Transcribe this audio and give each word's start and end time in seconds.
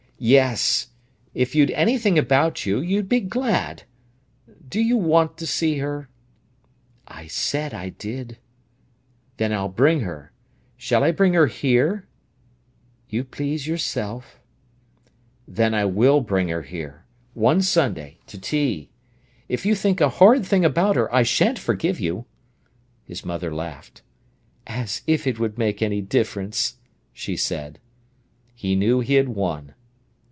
—yes!—if 0.23 1.55
you'd 1.55 1.71
anything 1.71 2.19
about 2.19 2.63
you, 2.63 2.79
you'd 2.79 3.09
be 3.09 3.19
glad! 3.19 3.81
Do 4.69 4.79
you 4.79 4.95
want 4.95 5.35
to 5.37 5.47
see 5.47 5.79
her?" 5.79 6.09
"I 7.07 7.25
said 7.25 7.73
I 7.73 7.89
did." 7.89 8.37
"Then 9.37 9.51
I'll 9.51 9.67
bring 9.67 10.01
her—shall 10.01 11.03
I 11.03 11.11
bring 11.11 11.33
her 11.33 11.47
here?" 11.47 12.05
"You 13.09 13.23
please 13.23 13.65
yourself." 13.65 14.39
"Then 15.47 15.73
I 15.73 15.85
will 15.85 16.21
bring 16.21 16.49
her 16.49 16.61
here—one 16.61 17.63
Sunday—to 17.63 18.37
tea. 18.39 18.91
If 19.49 19.65
you 19.65 19.73
think 19.73 19.99
a 19.99 20.09
horrid 20.19 20.45
thing 20.45 20.63
about 20.63 20.97
her, 20.97 21.11
I 21.11 21.23
shan't 21.23 21.57
forgive 21.57 21.99
you." 21.99 22.25
His 23.05 23.25
mother 23.25 23.51
laughed. 23.51 24.03
"As 24.67 25.01
if 25.07 25.25
it 25.25 25.39
would 25.39 25.57
make 25.57 25.81
any 25.81 25.99
difference!" 26.03 26.77
she 27.11 27.35
said. 27.35 27.79
He 28.53 28.75
knew 28.75 28.99
he 28.99 29.15
had 29.15 29.29
won. 29.29 29.73